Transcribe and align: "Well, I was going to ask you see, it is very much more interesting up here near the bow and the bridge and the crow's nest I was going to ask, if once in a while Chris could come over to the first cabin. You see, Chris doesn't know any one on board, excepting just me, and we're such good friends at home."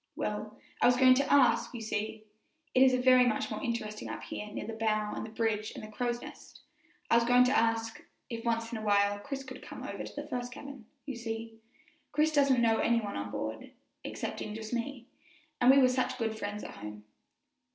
"Well, 0.15 0.57
I 0.81 0.87
was 0.87 0.97
going 0.97 1.13
to 1.13 1.31
ask 1.31 1.75
you 1.75 1.81
see, 1.81 2.23
it 2.73 2.81
is 2.81 2.95
very 2.95 3.23
much 3.23 3.51
more 3.51 3.61
interesting 3.63 4.09
up 4.09 4.23
here 4.23 4.47
near 4.47 4.65
the 4.65 4.73
bow 4.73 5.13
and 5.15 5.23
the 5.23 5.29
bridge 5.29 5.73
and 5.75 5.83
the 5.83 5.91
crow's 5.91 6.23
nest 6.23 6.61
I 7.11 7.17
was 7.17 7.23
going 7.23 7.43
to 7.43 7.55
ask, 7.55 8.03
if 8.27 8.43
once 8.43 8.71
in 8.71 8.79
a 8.79 8.81
while 8.81 9.19
Chris 9.19 9.43
could 9.43 9.61
come 9.61 9.83
over 9.83 10.03
to 10.03 10.15
the 10.15 10.27
first 10.27 10.51
cabin. 10.53 10.87
You 11.05 11.15
see, 11.17 11.59
Chris 12.13 12.31
doesn't 12.31 12.63
know 12.63 12.77
any 12.79 12.99
one 12.99 13.15
on 13.15 13.29
board, 13.29 13.73
excepting 14.03 14.55
just 14.55 14.73
me, 14.73 15.05
and 15.61 15.69
we're 15.69 15.87
such 15.87 16.17
good 16.17 16.35
friends 16.35 16.63
at 16.63 16.71
home." 16.77 17.03